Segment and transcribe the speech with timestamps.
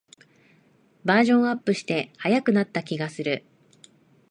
[1.05, 3.45] バージョンアップして速くなった気がする